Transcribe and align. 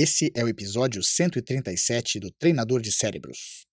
Esse 0.00 0.30
é 0.32 0.44
o 0.44 0.48
episódio 0.48 1.02
137 1.02 2.20
do 2.20 2.30
Treinador 2.30 2.80
de 2.80 2.92
Cérebros. 2.92 3.66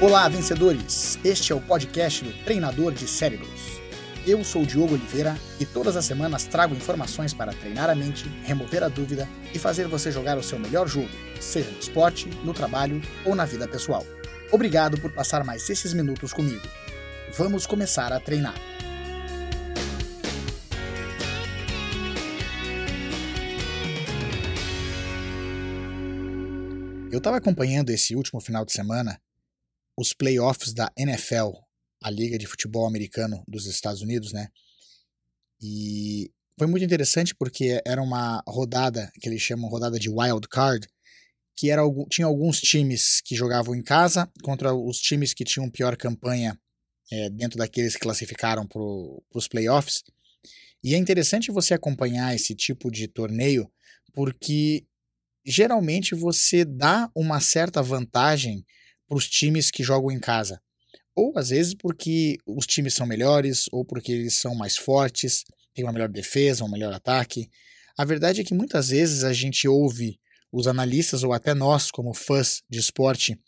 Olá, 0.00 0.28
vencedores! 0.28 1.16
Este 1.24 1.52
é 1.52 1.54
o 1.54 1.60
podcast 1.60 2.24
do 2.24 2.32
Treinador 2.44 2.92
de 2.92 3.06
Cérebros. 3.06 3.60
Eu 4.26 4.42
sou 4.42 4.62
o 4.62 4.66
Diogo 4.66 4.94
Oliveira 4.94 5.38
e 5.60 5.64
todas 5.64 5.94
as 5.94 6.06
semanas 6.06 6.42
trago 6.42 6.74
informações 6.74 7.32
para 7.32 7.52
treinar 7.52 7.88
a 7.88 7.94
mente, 7.94 8.28
remover 8.42 8.82
a 8.82 8.88
dúvida 8.88 9.28
e 9.54 9.60
fazer 9.60 9.86
você 9.86 10.10
jogar 10.10 10.36
o 10.36 10.42
seu 10.42 10.58
melhor 10.58 10.88
jogo, 10.88 11.08
seja 11.40 11.70
no 11.70 11.78
esporte, 11.78 12.28
no 12.42 12.52
trabalho 12.52 13.00
ou 13.24 13.36
na 13.36 13.44
vida 13.44 13.68
pessoal. 13.68 14.04
Obrigado 14.50 15.00
por 15.00 15.12
passar 15.12 15.44
mais 15.44 15.70
esses 15.70 15.92
minutos 15.92 16.32
comigo. 16.32 16.66
Vamos 17.32 17.64
começar 17.64 18.12
a 18.12 18.18
treinar. 18.18 18.56
Eu 27.16 27.18
estava 27.18 27.38
acompanhando 27.38 27.88
esse 27.88 28.14
último 28.14 28.42
final 28.42 28.62
de 28.62 28.74
semana 28.74 29.18
os 29.96 30.12
playoffs 30.12 30.74
da 30.74 30.92
NFL, 30.98 31.52
a 32.02 32.10
Liga 32.10 32.36
de 32.36 32.46
Futebol 32.46 32.86
Americano 32.86 33.42
dos 33.48 33.64
Estados 33.64 34.02
Unidos, 34.02 34.34
né? 34.34 34.48
E 35.58 36.30
foi 36.58 36.66
muito 36.66 36.84
interessante 36.84 37.34
porque 37.34 37.80
era 37.86 38.02
uma 38.02 38.42
rodada 38.46 39.10
que 39.18 39.30
eles 39.30 39.40
chamam 39.40 39.70
rodada 39.70 39.98
de 39.98 40.10
wild 40.10 40.46
card, 40.46 40.86
que 41.56 41.70
era, 41.70 41.80
tinha 42.10 42.26
alguns 42.26 42.60
times 42.60 43.22
que 43.22 43.34
jogavam 43.34 43.74
em 43.74 43.82
casa 43.82 44.30
contra 44.42 44.74
os 44.74 44.98
times 44.98 45.32
que 45.32 45.42
tinham 45.42 45.70
pior 45.70 45.96
campanha 45.96 46.60
é, 47.10 47.30
dentro 47.30 47.56
daqueles 47.56 47.94
que 47.94 48.00
classificaram 48.00 48.66
para 48.66 48.82
os 49.34 49.48
playoffs. 49.48 50.04
E 50.84 50.94
é 50.94 50.98
interessante 50.98 51.50
você 51.50 51.72
acompanhar 51.72 52.34
esse 52.34 52.54
tipo 52.54 52.90
de 52.90 53.08
torneio 53.08 53.72
porque 54.12 54.84
geralmente 55.46 56.14
você 56.14 56.64
dá 56.64 57.08
uma 57.14 57.40
certa 57.40 57.82
vantagem 57.82 58.64
para 59.08 59.16
os 59.16 59.28
times 59.28 59.70
que 59.70 59.84
jogam 59.84 60.10
em 60.10 60.18
casa. 60.18 60.60
Ou 61.14 61.32
às 61.38 61.50
vezes 61.50 61.74
porque 61.74 62.36
os 62.46 62.66
times 62.66 62.94
são 62.94 63.06
melhores, 63.06 63.66
ou 63.72 63.84
porque 63.84 64.12
eles 64.12 64.34
são 64.34 64.54
mais 64.54 64.76
fortes, 64.76 65.44
têm 65.74 65.84
uma 65.84 65.92
melhor 65.92 66.08
defesa, 66.08 66.64
um 66.64 66.70
melhor 66.70 66.92
ataque. 66.92 67.48
A 67.96 68.04
verdade 68.04 68.40
é 68.40 68.44
que 68.44 68.54
muitas 68.54 68.88
vezes 68.88 69.24
a 69.24 69.32
gente 69.32 69.66
ouve 69.68 70.18
os 70.52 70.66
analistas, 70.66 71.22
ou 71.22 71.32
até 71.32 71.54
nós, 71.54 71.90
como 71.90 72.12
fãs 72.12 72.62
de 72.68 72.78
esporte, 72.78 73.38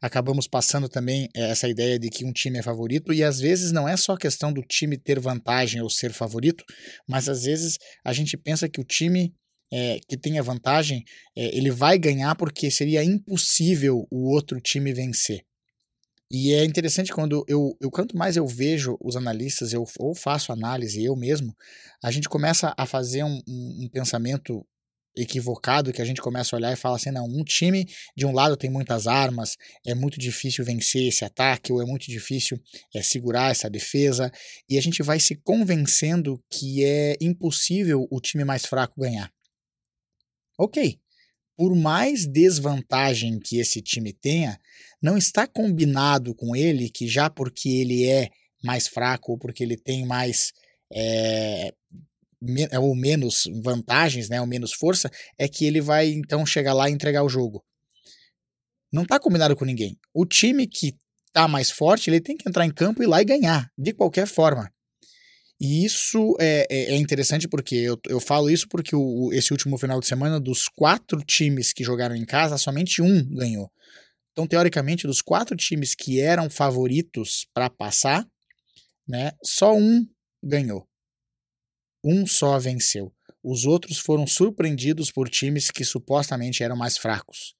acabamos 0.00 0.48
passando 0.48 0.88
também 0.88 1.28
eh, 1.34 1.50
essa 1.50 1.68
ideia 1.68 1.98
de 1.98 2.08
que 2.08 2.24
um 2.24 2.32
time 2.32 2.58
é 2.58 2.62
favorito, 2.62 3.12
e 3.12 3.22
às 3.22 3.38
vezes 3.38 3.70
não 3.72 3.88
é 3.88 3.96
só 3.96 4.16
questão 4.16 4.52
do 4.52 4.62
time 4.62 4.96
ter 4.96 5.20
vantagem 5.20 5.82
ou 5.82 5.90
ser 5.90 6.12
favorito, 6.12 6.64
mas 7.06 7.28
às 7.28 7.44
vezes 7.44 7.76
a 8.04 8.12
gente 8.12 8.36
pensa 8.36 8.68
que 8.68 8.80
o 8.80 8.84
time 8.84 9.34
é, 9.72 10.00
que 10.08 10.16
tenha 10.16 10.42
vantagem, 10.42 11.04
é, 11.36 11.56
ele 11.56 11.70
vai 11.70 11.98
ganhar 11.98 12.34
porque 12.34 12.70
seria 12.70 13.04
impossível 13.04 14.06
o 14.10 14.30
outro 14.30 14.60
time 14.60 14.92
vencer. 14.92 15.44
E 16.32 16.52
é 16.52 16.64
interessante 16.64 17.12
quando 17.12 17.44
eu, 17.48 17.76
eu 17.80 17.90
quanto 17.90 18.16
mais 18.16 18.36
eu 18.36 18.46
vejo 18.46 18.96
os 19.00 19.16
analistas, 19.16 19.72
eu 19.72 19.84
ou 19.98 20.14
faço 20.14 20.52
análise 20.52 21.02
eu 21.02 21.16
mesmo, 21.16 21.56
a 22.02 22.10
gente 22.10 22.28
começa 22.28 22.72
a 22.76 22.86
fazer 22.86 23.24
um, 23.24 23.42
um, 23.48 23.84
um 23.84 23.88
pensamento 23.88 24.64
equivocado 25.16 25.92
que 25.92 26.00
a 26.00 26.04
gente 26.04 26.20
começa 26.20 26.54
a 26.54 26.58
olhar 26.58 26.72
e 26.72 26.76
fala 26.76 26.94
assim, 26.94 27.10
não, 27.10 27.26
um 27.26 27.42
time 27.42 27.84
de 28.16 28.24
um 28.24 28.32
lado 28.32 28.56
tem 28.56 28.70
muitas 28.70 29.08
armas, 29.08 29.56
é 29.84 29.92
muito 29.92 30.20
difícil 30.20 30.64
vencer 30.64 31.08
esse 31.08 31.24
ataque 31.24 31.72
ou 31.72 31.82
é 31.82 31.84
muito 31.84 32.06
difícil 32.06 32.60
é, 32.94 33.02
segurar 33.02 33.50
essa 33.50 33.68
defesa 33.68 34.30
e 34.68 34.78
a 34.78 34.80
gente 34.80 35.02
vai 35.02 35.18
se 35.18 35.34
convencendo 35.34 36.40
que 36.48 36.84
é 36.84 37.16
impossível 37.20 38.06
o 38.08 38.20
time 38.20 38.44
mais 38.44 38.64
fraco 38.64 39.00
ganhar. 39.00 39.32
Ok, 40.62 41.00
por 41.56 41.74
mais 41.74 42.26
desvantagem 42.26 43.40
que 43.40 43.58
esse 43.58 43.80
time 43.80 44.12
tenha, 44.12 44.60
não 45.00 45.16
está 45.16 45.46
combinado 45.46 46.34
com 46.34 46.54
ele 46.54 46.90
que 46.90 47.08
já 47.08 47.30
porque 47.30 47.66
ele 47.70 48.06
é 48.06 48.28
mais 48.62 48.86
fraco 48.86 49.32
ou 49.32 49.38
porque 49.38 49.64
ele 49.64 49.78
tem 49.78 50.04
mais 50.04 50.52
é, 50.92 51.72
ou 52.78 52.94
menos 52.94 53.44
vantagens, 53.62 54.28
né, 54.28 54.38
ou 54.38 54.46
menos 54.46 54.74
força, 54.74 55.10
é 55.38 55.48
que 55.48 55.64
ele 55.64 55.80
vai 55.80 56.08
então 56.08 56.44
chegar 56.44 56.74
lá 56.74 56.90
e 56.90 56.92
entregar 56.92 57.22
o 57.22 57.28
jogo. 57.30 57.64
Não 58.92 59.04
está 59.04 59.18
combinado 59.18 59.56
com 59.56 59.64
ninguém. 59.64 59.98
O 60.12 60.26
time 60.26 60.66
que 60.66 60.94
está 61.26 61.48
mais 61.48 61.70
forte, 61.70 62.10
ele 62.10 62.20
tem 62.20 62.36
que 62.36 62.46
entrar 62.46 62.66
em 62.66 62.70
campo 62.70 63.02
e 63.02 63.06
ir 63.06 63.08
lá 63.08 63.22
e 63.22 63.24
ganhar, 63.24 63.72
de 63.78 63.94
qualquer 63.94 64.26
forma. 64.26 64.70
E 65.60 65.84
isso 65.84 66.36
é, 66.40 66.66
é, 66.70 66.92
é 66.92 66.96
interessante 66.96 67.46
porque 67.46 67.74
eu, 67.74 68.00
eu 68.08 68.18
falo 68.18 68.48
isso 68.48 68.66
porque 68.66 68.96
o, 68.96 69.30
esse 69.30 69.52
último 69.52 69.76
final 69.76 70.00
de 70.00 70.06
semana, 70.06 70.40
dos 70.40 70.68
quatro 70.68 71.22
times 71.22 71.72
que 71.72 71.84
jogaram 71.84 72.16
em 72.16 72.24
casa, 72.24 72.56
somente 72.56 73.02
um 73.02 73.22
ganhou. 73.34 73.70
Então, 74.32 74.46
teoricamente, 74.46 75.06
dos 75.06 75.20
quatro 75.20 75.54
times 75.54 75.94
que 75.94 76.18
eram 76.18 76.48
favoritos 76.48 77.46
para 77.52 77.68
passar, 77.68 78.26
né, 79.06 79.32
só 79.44 79.76
um 79.76 80.06
ganhou. 80.42 80.88
Um 82.02 82.26
só 82.26 82.58
venceu. 82.58 83.12
Os 83.42 83.66
outros 83.66 83.98
foram 83.98 84.26
surpreendidos 84.26 85.10
por 85.10 85.28
times 85.28 85.70
que 85.70 85.84
supostamente 85.84 86.62
eram 86.62 86.76
mais 86.76 86.96
fracos. 86.96 87.54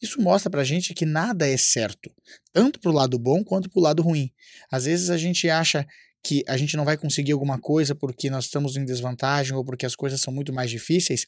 Isso 0.00 0.20
mostra 0.20 0.50
pra 0.50 0.64
gente 0.64 0.94
que 0.94 1.04
nada 1.04 1.48
é 1.48 1.56
certo, 1.56 2.10
tanto 2.52 2.78
pro 2.80 2.92
lado 2.92 3.18
bom 3.18 3.42
quanto 3.42 3.68
pro 3.68 3.80
lado 3.80 4.02
ruim. 4.02 4.30
Às 4.70 4.84
vezes 4.84 5.10
a 5.10 5.16
gente 5.16 5.48
acha 5.48 5.86
que 6.26 6.42
a 6.48 6.56
gente 6.56 6.76
não 6.76 6.84
vai 6.84 6.96
conseguir 6.96 7.30
alguma 7.30 7.56
coisa 7.56 7.94
porque 7.94 8.28
nós 8.28 8.46
estamos 8.46 8.76
em 8.76 8.84
desvantagem 8.84 9.54
ou 9.54 9.64
porque 9.64 9.86
as 9.86 9.94
coisas 9.94 10.20
são 10.20 10.34
muito 10.34 10.52
mais 10.52 10.68
difíceis, 10.68 11.24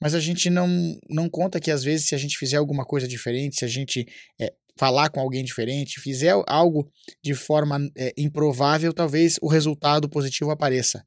mas 0.00 0.12
a 0.12 0.18
gente 0.18 0.50
não, 0.50 0.98
não 1.08 1.28
conta 1.30 1.60
que 1.60 1.70
às 1.70 1.84
vezes 1.84 2.08
se 2.08 2.16
a 2.16 2.18
gente 2.18 2.36
fizer 2.36 2.56
alguma 2.56 2.84
coisa 2.84 3.06
diferente, 3.06 3.54
se 3.54 3.64
a 3.64 3.68
gente 3.68 4.04
é, 4.40 4.52
falar 4.76 5.08
com 5.10 5.20
alguém 5.20 5.44
diferente, 5.44 6.00
fizer 6.00 6.34
algo 6.48 6.90
de 7.22 7.32
forma 7.32 7.78
é, 7.96 8.12
improvável, 8.18 8.92
talvez 8.92 9.38
o 9.40 9.46
resultado 9.46 10.08
positivo 10.08 10.50
apareça. 10.50 11.06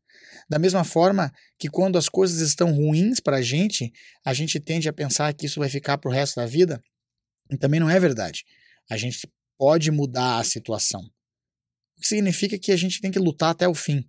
Da 0.50 0.58
mesma 0.58 0.86
forma 0.86 1.30
que 1.60 1.68
quando 1.68 1.98
as 1.98 2.08
coisas 2.08 2.40
estão 2.40 2.74
ruins 2.74 3.20
para 3.20 3.38
a 3.38 3.42
gente, 3.42 3.92
a 4.26 4.34
gente 4.34 4.58
tende 4.58 4.88
a 4.88 4.94
pensar 4.94 5.34
que 5.34 5.48
isso 5.48 5.60
vai 5.60 5.68
ficar 5.68 5.98
para 5.98 6.10
o 6.10 6.14
resto 6.14 6.38
da 6.38 6.46
vida, 6.46 6.82
e 7.52 7.58
também 7.58 7.82
não 7.82 7.90
é 7.90 8.00
verdade. 8.00 8.46
A 8.90 8.96
gente 8.96 9.28
pode 9.58 9.92
mudar 9.92 10.40
a 10.40 10.46
situação 10.46 11.02
o 11.98 12.02
que 12.02 12.08
significa 12.08 12.58
que 12.58 12.72
a 12.72 12.78
gente 12.78 13.02
tem 13.02 13.12
que 13.12 13.20
lutar 13.20 13.50
até 13.50 13.68
o 13.68 13.74
fim. 13.74 14.06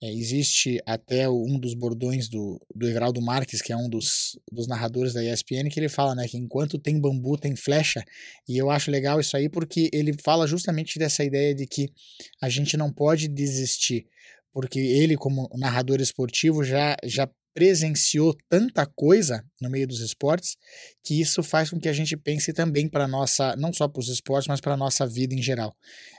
É, 0.00 0.12
existe 0.12 0.80
até 0.86 1.28
um 1.28 1.58
dos 1.58 1.74
bordões 1.74 2.28
do, 2.28 2.64
do 2.72 2.88
Everaldo 2.88 3.20
Marques, 3.20 3.60
que 3.60 3.72
é 3.72 3.76
um 3.76 3.88
dos, 3.88 4.38
dos 4.50 4.68
narradores 4.68 5.12
da 5.12 5.24
ESPN, 5.24 5.68
que 5.68 5.80
ele 5.80 5.88
fala 5.88 6.14
né, 6.14 6.28
que 6.28 6.36
enquanto 6.38 6.78
tem 6.78 7.00
bambu, 7.00 7.36
tem 7.36 7.56
flecha. 7.56 8.04
E 8.48 8.56
eu 8.56 8.70
acho 8.70 8.92
legal 8.92 9.18
isso 9.18 9.36
aí 9.36 9.48
porque 9.48 9.90
ele 9.92 10.14
fala 10.22 10.46
justamente 10.46 11.00
dessa 11.00 11.24
ideia 11.24 11.52
de 11.52 11.66
que 11.66 11.90
a 12.40 12.48
gente 12.48 12.76
não 12.76 12.92
pode 12.92 13.26
desistir. 13.26 14.06
Porque 14.52 14.78
ele, 14.78 15.16
como 15.16 15.50
narrador 15.54 16.00
esportivo, 16.00 16.62
já, 16.62 16.96
já 17.04 17.28
presenciou 17.52 18.36
tanta 18.48 18.86
coisa 18.86 19.44
no 19.60 19.68
meio 19.68 19.88
dos 19.88 19.98
esportes 20.00 20.56
que 21.02 21.20
isso 21.20 21.42
faz 21.42 21.70
com 21.70 21.80
que 21.80 21.88
a 21.88 21.92
gente 21.92 22.16
pense 22.16 22.52
também 22.52 22.88
para 22.88 23.08
nossa, 23.08 23.56
não 23.56 23.72
só 23.72 23.88
para 23.88 23.98
os 23.98 24.08
esportes, 24.08 24.46
mas 24.46 24.60
para 24.60 24.74
a 24.74 24.76
nossa 24.76 25.04
vida 25.04 25.34
em 25.34 25.42
geral. 25.42 25.74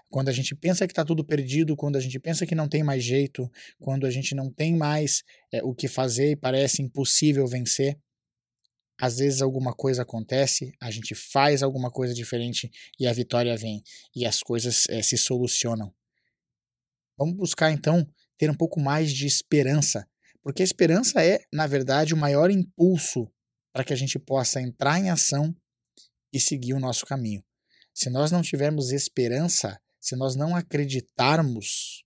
Quando 0.10 0.30
a 0.30 0.32
gente 0.32 0.56
pensa 0.56 0.88
que 0.88 0.92
está 0.92 1.06
tudo 1.06 1.24
perdido, 1.24 1.76
quando 1.76 1.96
a 1.96 2.00
gente 2.00 2.20
pensa 2.20 2.46
que 2.46 2.56
não 2.56 2.68
tem 2.68 2.84
mais 2.84 3.04
jeito, 3.04 3.50
quando 3.80 4.06
a 4.08 4.12
gente 4.12 4.34
não 4.34 4.52
tem 4.52 4.76
mais 4.76 5.24
é, 5.52 5.64
o 5.64 5.74
que 5.74 5.88
fazer 5.88 6.32
e 6.32 6.36
parece 6.36 6.82
impossível 6.82 7.46
vencer, 7.48 7.98
às 9.00 9.18
vezes 9.18 9.42
alguma 9.42 9.74
coisa 9.74 10.02
acontece, 10.02 10.74
a 10.82 10.92
gente 10.92 11.16
faz 11.16 11.64
alguma 11.64 11.92
coisa 11.92 12.14
diferente 12.14 12.70
e 13.00 13.08
a 13.08 13.14
vitória 13.14 13.56
vem 13.56 13.82
e 14.16 14.26
as 14.26 14.42
coisas 14.42 14.86
é, 14.90 15.02
se 15.02 15.18
solucionam. 15.18 15.94
Vamos 17.18 17.36
buscar 17.36 17.72
então 17.72 18.06
ter 18.38 18.50
um 18.50 18.56
pouco 18.56 18.80
mais 18.80 19.12
de 19.12 19.26
esperança 19.26 20.08
porque 20.42 20.62
a 20.62 20.66
esperança 20.66 21.24
é, 21.24 21.42
na 21.54 21.68
verdade, 21.68 22.14
o 22.14 22.18
maior 22.18 22.50
impulso 22.50 23.32
para 23.74 23.84
que 23.84 23.94
a 23.94 23.96
gente 23.96 24.18
possa 24.18 24.62
entrar 24.62 25.00
em 25.00 25.10
ação 25.10 25.56
e 26.34 26.40
seguir 26.40 26.74
o 26.74 26.80
nosso 26.80 27.06
caminho. 27.06 27.44
Se 27.94 28.10
nós 28.10 28.32
não 28.32 28.42
tivermos 28.42 28.92
esperança, 28.92 29.80
se 30.00 30.16
nós 30.16 30.36
não 30.36 30.56
acreditarmos 30.56 32.04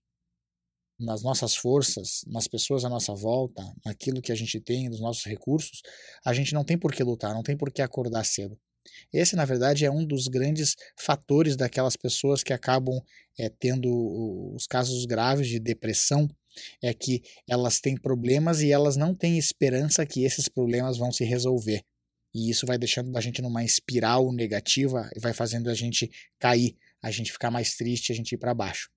nas 0.98 1.22
nossas 1.22 1.54
forças, 1.56 2.22
nas 2.26 2.46
pessoas 2.46 2.84
à 2.84 2.88
nossa 2.88 3.14
volta, 3.14 3.62
naquilo 3.84 4.22
que 4.22 4.32
a 4.32 4.34
gente 4.34 4.60
tem, 4.60 4.88
nos 4.88 5.00
nossos 5.00 5.24
recursos, 5.24 5.82
a 6.24 6.32
gente 6.32 6.54
não 6.54 6.64
tem 6.64 6.78
por 6.78 6.92
que 6.92 7.02
lutar, 7.02 7.34
não 7.34 7.42
tem 7.42 7.56
por 7.56 7.72
que 7.72 7.82
acordar 7.82 8.24
cedo. 8.24 8.58
Esse, 9.12 9.34
na 9.34 9.44
verdade, 9.44 9.84
é 9.84 9.90
um 9.90 10.04
dos 10.04 10.28
grandes 10.28 10.76
fatores 10.98 11.56
daquelas 11.56 11.96
pessoas 11.96 12.42
que 12.42 12.52
acabam 12.52 13.00
é, 13.38 13.48
tendo 13.48 13.90
os 14.54 14.66
casos 14.66 15.04
graves 15.06 15.48
de 15.48 15.58
depressão 15.58 16.28
é 16.82 16.94
que 16.94 17.22
elas 17.48 17.80
têm 17.80 17.96
problemas 17.96 18.60
e 18.60 18.70
elas 18.70 18.96
não 18.96 19.14
têm 19.14 19.38
esperança 19.38 20.06
que 20.06 20.24
esses 20.24 20.48
problemas 20.48 20.96
vão 20.96 21.10
se 21.10 21.24
resolver. 21.24 21.82
E 22.32 22.50
isso 22.50 22.66
vai 22.66 22.76
deixando 22.78 23.16
a 23.16 23.20
gente 23.20 23.40
numa 23.40 23.64
espiral 23.64 24.32
negativa 24.32 25.08
e 25.16 25.20
vai 25.20 25.32
fazendo 25.32 25.70
a 25.70 25.74
gente 25.74 26.10
cair, 26.38 26.76
a 27.04 27.10
gente 27.10 27.30
ficar 27.30 27.50
mais 27.50 27.74
triste, 27.74 28.10
a 28.12 28.14
gente 28.14 28.32
ir 28.32 28.38
para 28.38 28.54
baixo. 28.54 28.88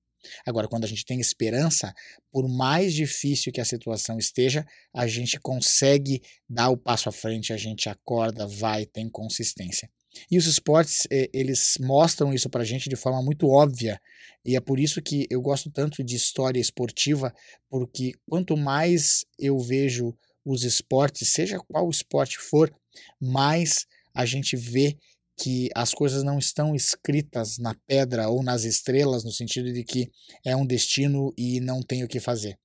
Agora, 0.45 0.67
quando 0.67 0.85
a 0.85 0.87
gente 0.87 1.05
tem 1.05 1.19
esperança, 1.19 1.93
por 2.31 2.47
mais 2.49 2.93
difícil 2.93 3.51
que 3.51 3.61
a 3.61 3.65
situação 3.65 4.17
esteja, 4.17 4.65
a 4.93 5.05
gente 5.07 5.39
consegue 5.39 6.21
dar 6.49 6.69
o 6.69 6.77
passo 6.77 7.09
à 7.09 7.11
frente, 7.11 7.53
a 7.53 7.57
gente 7.57 7.87
acorda, 7.89 8.47
vai, 8.47 8.85
tem 8.85 9.09
consistência. 9.09 9.89
E 10.31 10.37
os 10.37 10.47
esportes, 10.47 11.07
eles 11.11 11.77
mostram 11.79 12.33
isso 12.33 12.49
pra 12.49 12.63
gente 12.63 12.89
de 12.89 12.95
forma 12.95 13.21
muito 13.21 13.47
óbvia. 13.47 13.99
E 14.43 14.55
é 14.55 14.59
por 14.59 14.79
isso 14.79 15.01
que 15.01 15.27
eu 15.29 15.41
gosto 15.41 15.69
tanto 15.69 16.03
de 16.03 16.15
história 16.15 16.59
esportiva, 16.59 17.33
porque 17.69 18.13
quanto 18.27 18.57
mais 18.57 19.25
eu 19.37 19.59
vejo 19.59 20.17
os 20.43 20.63
esportes, 20.63 21.31
seja 21.31 21.59
qual 21.67 21.89
esporte 21.89 22.37
for, 22.37 22.73
mais 23.21 23.85
a 24.15 24.25
gente 24.25 24.55
vê 24.55 24.97
que 25.37 25.69
as 25.75 25.93
coisas 25.93 26.23
não 26.23 26.39
estão 26.39 26.75
escritas 26.75 27.59
na 27.59 27.75
pedra 27.85 28.27
ou 28.27 28.41
nas 28.41 28.63
estrelas, 28.63 29.23
no 29.23 29.31
sentido 29.31 29.71
de 29.71 29.83
que 29.83 30.11
é 30.43 30.55
um 30.55 30.65
destino 30.65 31.33
e 31.37 31.59
não 31.59 31.81
tem 31.81 32.03
o 32.03 32.07
que 32.07 32.19
fazer. 32.19 32.57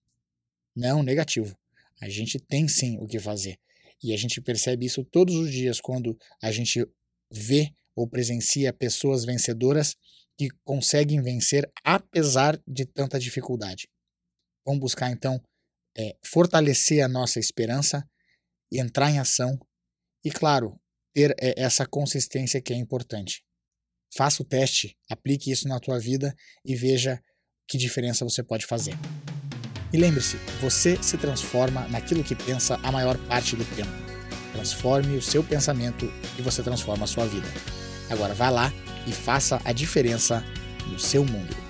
Não, 0.74 1.02
negativo. 1.02 1.56
A 2.00 2.08
gente 2.08 2.38
tem 2.38 2.66
sim 2.66 2.96
o 2.98 3.06
que 3.06 3.20
fazer. 3.20 3.58
E 4.02 4.12
a 4.12 4.16
gente 4.16 4.40
percebe 4.40 4.86
isso 4.86 5.04
todos 5.04 5.34
os 5.36 5.52
dias 5.52 5.80
quando 5.80 6.18
a 6.42 6.50
gente 6.50 6.84
vê 7.30 7.72
ou 7.94 8.08
presencia 8.08 8.72
pessoas 8.72 9.24
vencedoras 9.24 9.94
que 10.36 10.48
conseguem 10.64 11.22
vencer 11.22 11.70
apesar 11.84 12.60
de 12.66 12.86
tanta 12.86 13.18
dificuldade. 13.18 13.86
Vamos 14.64 14.80
buscar 14.80 15.10
então 15.10 15.40
é, 15.96 16.16
fortalecer 16.24 17.04
a 17.04 17.08
nossa 17.08 17.38
esperança, 17.38 18.08
entrar 18.70 19.10
em 19.10 19.18
ação 19.18 19.58
e, 20.24 20.30
claro, 20.30 20.80
ter 21.14 21.34
é, 21.40 21.60
essa 21.60 21.86
consistência 21.86 22.60
que 22.60 22.72
é 22.72 22.76
importante. 22.76 23.42
Faça 24.14 24.42
o 24.42 24.46
teste, 24.46 24.96
aplique 25.08 25.50
isso 25.50 25.66
na 25.66 25.80
tua 25.80 25.98
vida 25.98 26.34
e 26.64 26.74
veja 26.74 27.22
que 27.66 27.78
diferença 27.78 28.24
você 28.24 28.42
pode 28.42 28.66
fazer. 28.66 28.94
E 29.92 29.96
lembre-se, 29.96 30.36
você 30.60 31.02
se 31.02 31.16
transforma 31.16 31.86
naquilo 31.88 32.24
que 32.24 32.34
pensa 32.34 32.78
a 32.82 32.90
maior 32.90 33.16
parte 33.26 33.56
do 33.56 33.64
tempo. 33.76 33.90
Transforme 34.52 35.16
o 35.16 35.22
seu 35.22 35.42
pensamento 35.42 36.06
e 36.38 36.42
você 36.42 36.62
transforma 36.62 37.04
a 37.04 37.08
sua 37.08 37.26
vida. 37.26 37.48
Agora 38.10 38.34
vá 38.34 38.50
lá 38.50 38.72
e 39.06 39.12
faça 39.12 39.60
a 39.64 39.72
diferença 39.72 40.44
no 40.86 40.98
seu 40.98 41.24
mundo. 41.24 41.61